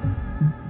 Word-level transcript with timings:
Thank 0.00 0.12
mm 0.40 0.52
-hmm. 0.52 0.62
you. 0.64 0.67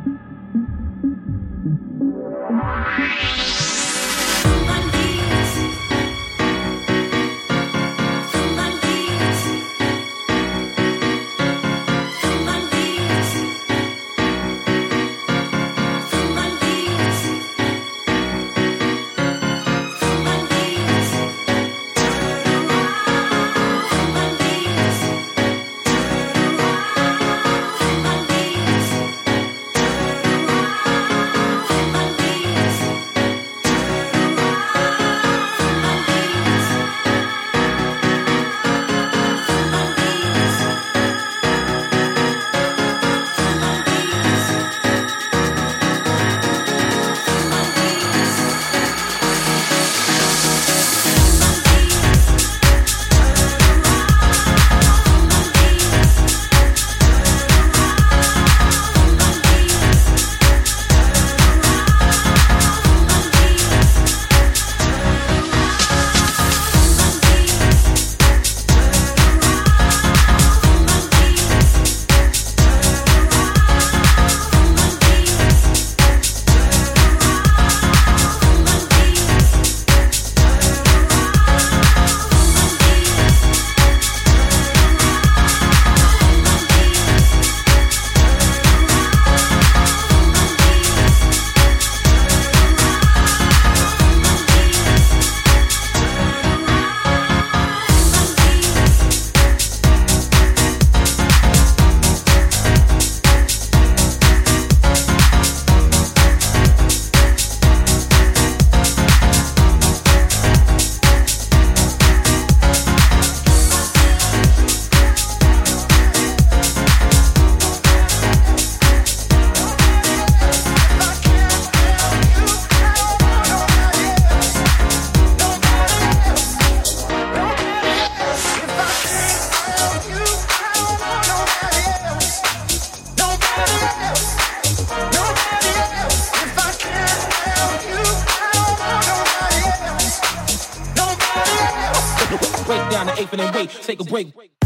break 142.68 142.90
down 142.90 143.06
the 143.06 143.18
eighth 143.18 143.32
and 143.32 143.54
wait, 143.54 143.70
take 143.70 143.98
a 143.98 144.04
break. 144.04 144.57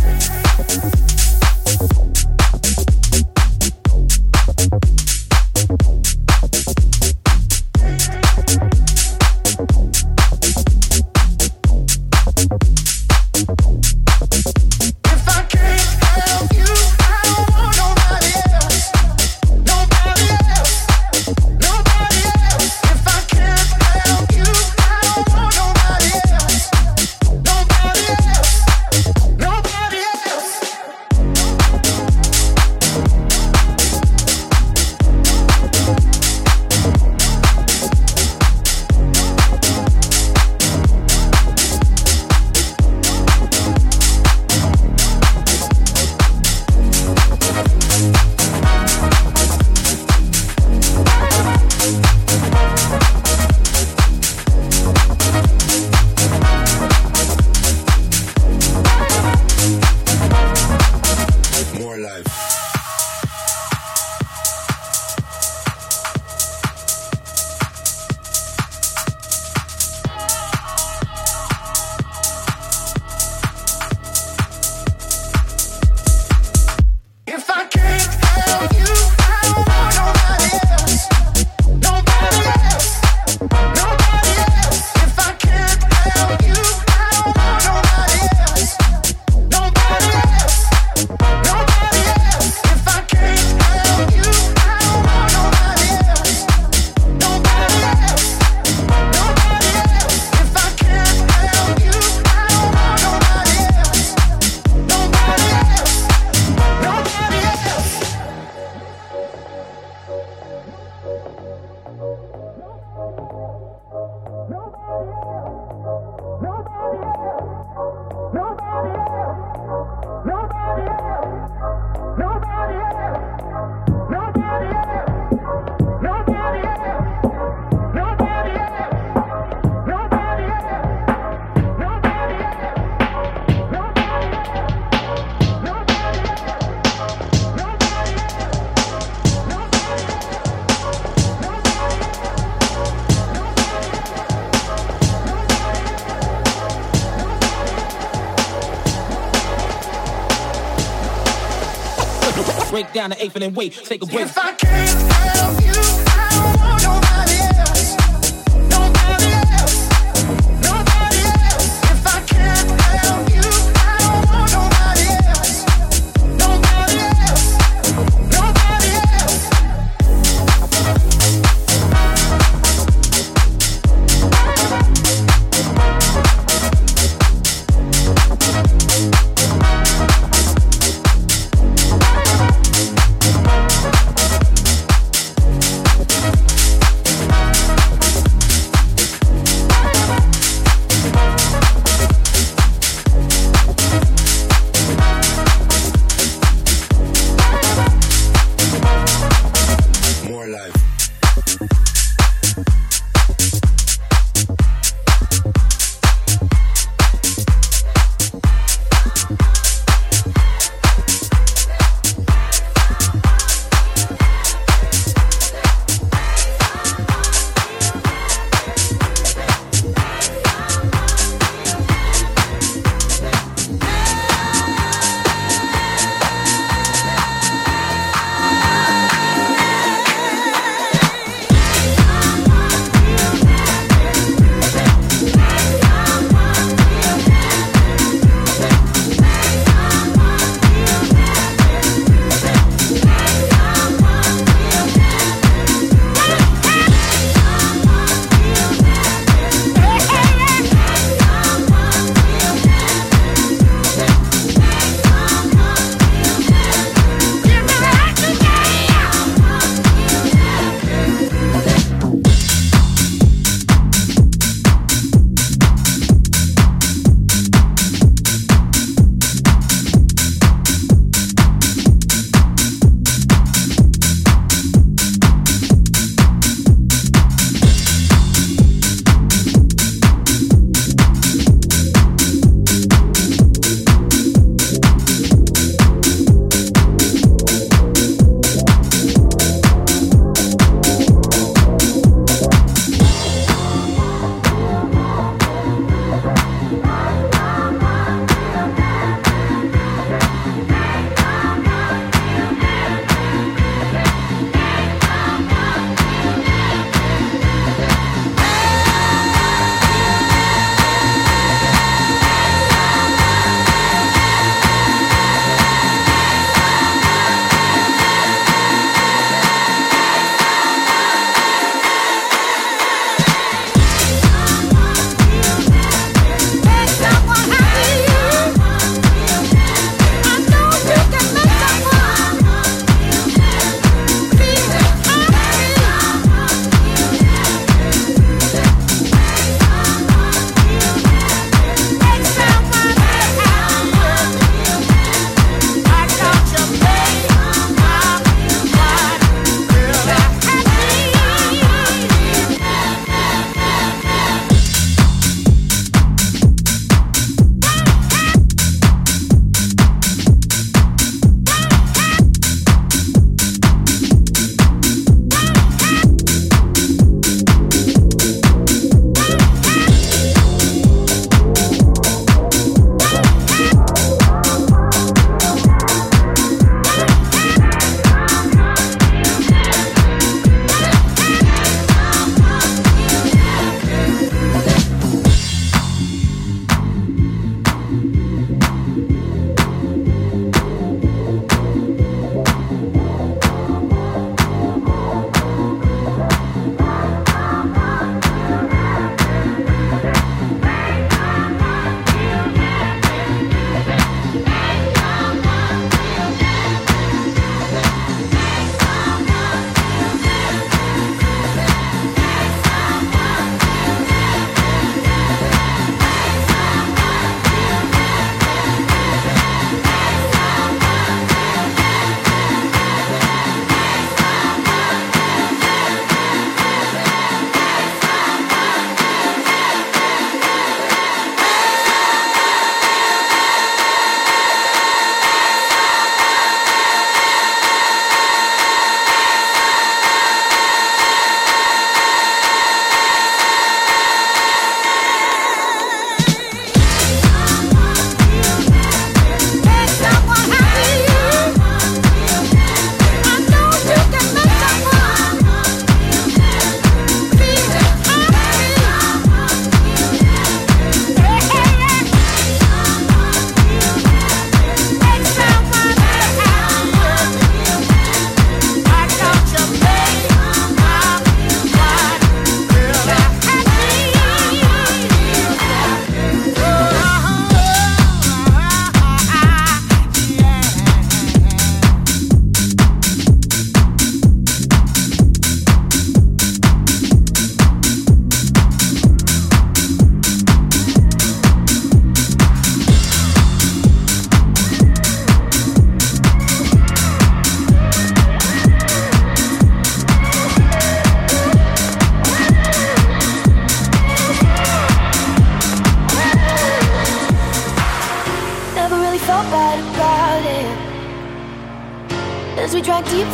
Down 153.03 153.11
the 153.11 153.25
eighth 153.25 153.35
and 153.35 153.43
then 153.43 153.55
wait, 153.55 153.73
take 153.73 154.01
a 154.03 154.07
break. 154.07 154.27
If 154.27 154.39
I 154.39 154.53
can't 154.53 155.13
help 155.13 155.65
you, 155.65 156.02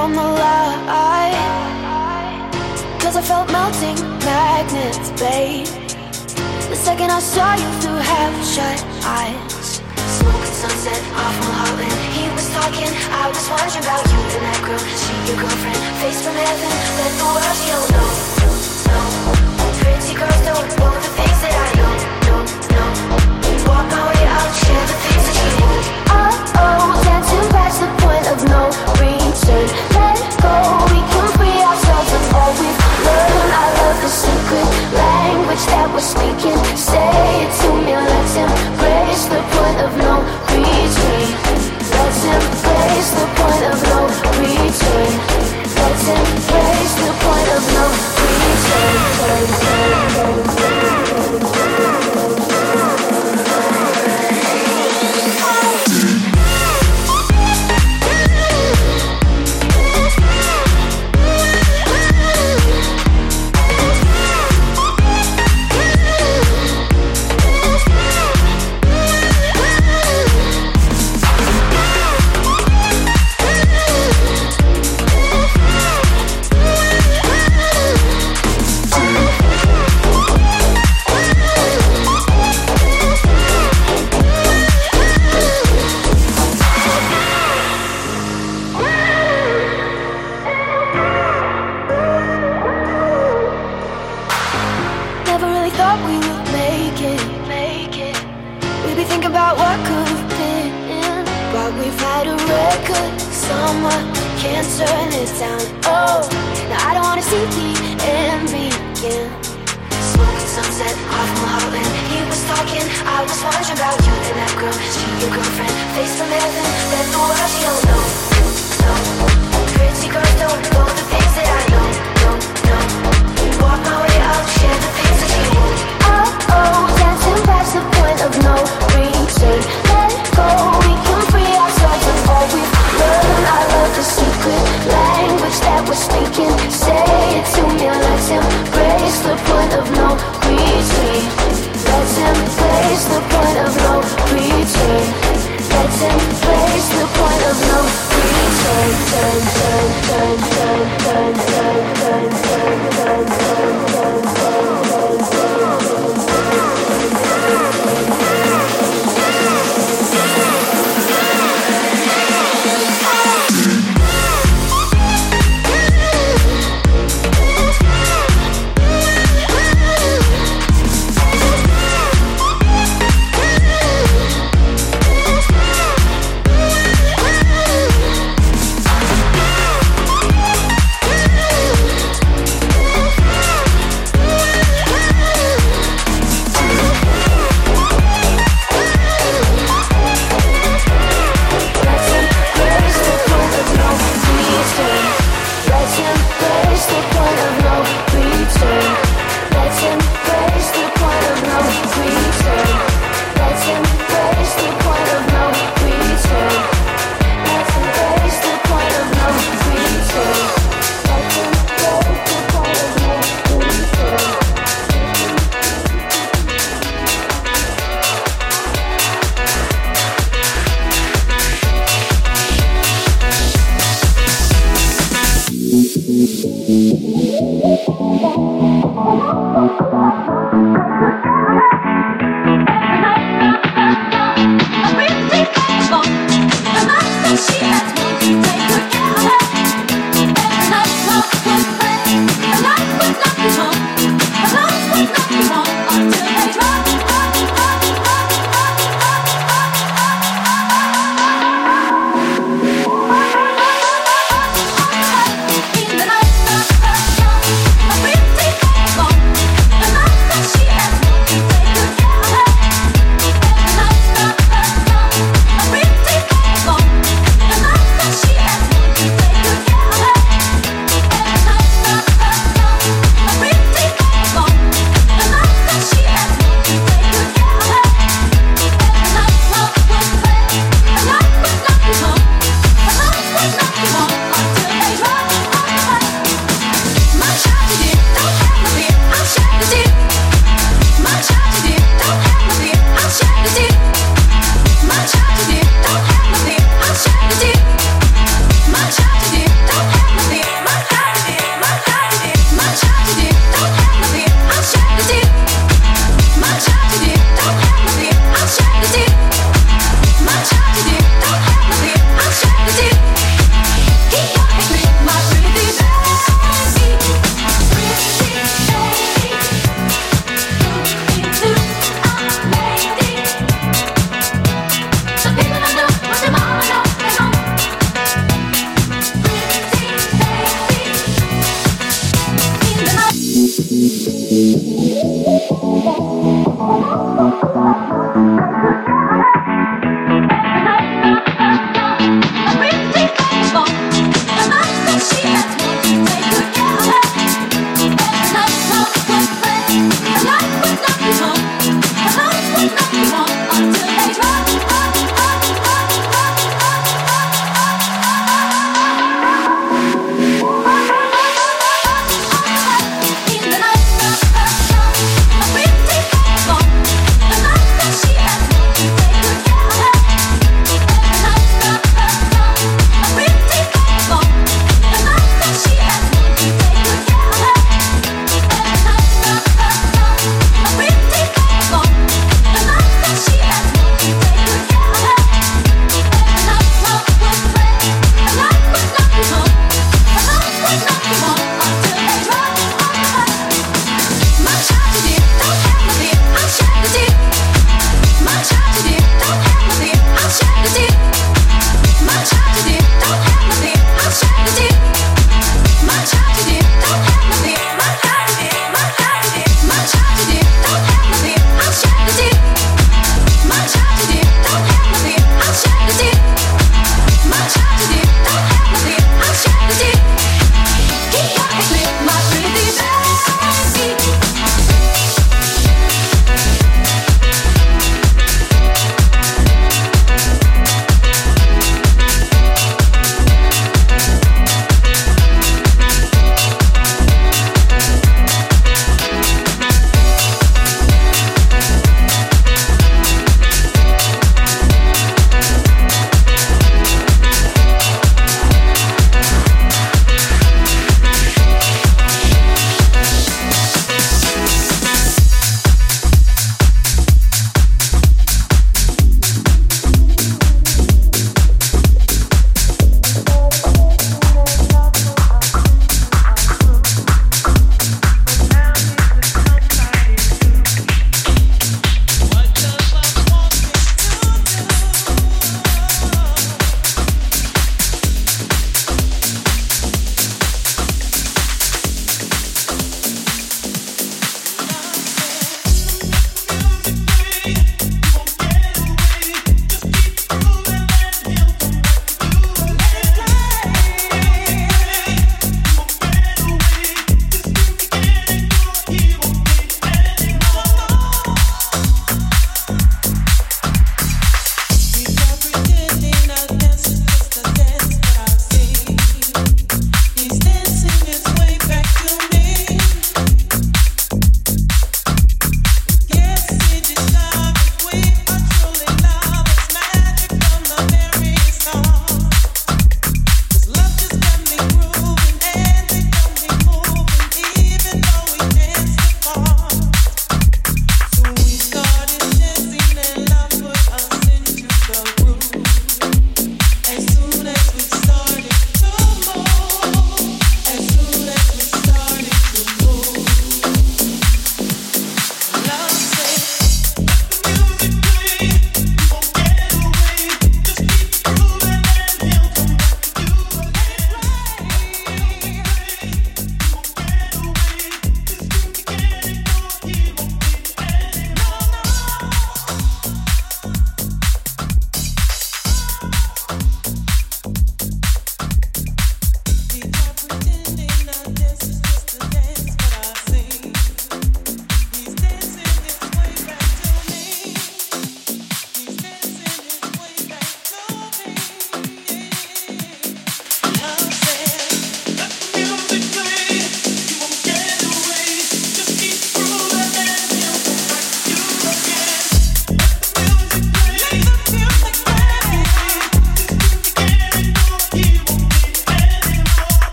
from 0.00 0.14
the 0.14 0.28
light. 0.42 1.36
Cause 3.00 3.16
I 3.20 3.22
felt 3.30 3.52
melting 3.52 4.00
magnets, 4.24 5.10
babe. 5.20 5.68
The 6.72 6.78
second 6.88 7.10
I 7.12 7.20
saw 7.20 7.52
you 7.62 7.68
through 7.80 8.00
half-shut 8.12 8.80
eyes. 9.04 9.84
Smoking 10.16 10.56
sunset 10.62 11.02
off 11.20 11.36
Mulholland 11.44 11.98
He 12.16 12.24
was 12.32 12.48
talking, 12.56 12.88
I 13.20 13.28
was 13.28 13.44
wondering 13.52 13.84
about 13.84 14.04
you 14.12 14.20
and 14.36 14.44
that 14.48 14.60
girl. 14.64 14.84
She 15.00 15.12
your 15.28 15.36
girlfriend, 15.36 15.80
face 16.00 16.20
from 16.24 16.36
heaven. 16.44 16.72
Let 16.96 17.12
the 17.20 17.28
world 17.36 17.60
know, 17.68 17.82
no, 17.92 18.04
Pretty 19.84 20.12
girls 20.16 20.40
don't 20.48 20.68
know 20.80 20.92
the 20.96 21.12
things 21.18 21.38
that 21.44 21.54
I 21.66 21.68
know, 21.76 21.92
no, 22.24 22.36
no 22.72 22.84
Walk 23.68 23.84
my 23.92 24.02
way 24.08 24.24
out, 24.32 24.50
share 24.64 24.84
the 24.92 24.96
things 25.04 25.24
that 25.28 25.36
you 25.44 25.52
know 25.60 25.76
Oh, 26.16 26.32
oh, 26.64 26.88
dancing 27.04 27.48
past 27.52 27.76
the 27.84 27.88
point 28.00 28.26
of 28.32 28.38
no 28.48 28.62
return 28.96 29.89
let's 41.92 42.24
embrace 42.24 43.10
the 43.12 43.26
point 43.36 43.62
of 43.70 43.82
no 43.82 44.06
return 44.40 45.10
Let's 45.76 46.08
embrace 46.08 46.49